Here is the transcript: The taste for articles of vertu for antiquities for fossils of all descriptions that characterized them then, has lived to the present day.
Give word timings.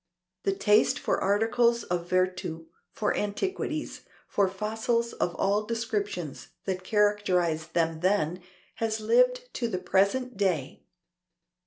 The 0.45 0.51
taste 0.55 0.97
for 0.97 1.21
articles 1.21 1.83
of 1.83 2.09
vertu 2.09 2.65
for 2.91 3.15
antiquities 3.15 4.01
for 4.27 4.47
fossils 4.47 5.13
of 5.13 5.35
all 5.35 5.63
descriptions 5.63 6.47
that 6.65 6.83
characterized 6.83 7.75
them 7.75 7.99
then, 7.99 8.41
has 8.77 8.99
lived 8.99 9.53
to 9.53 9.67
the 9.67 9.77
present 9.77 10.37
day. 10.37 10.81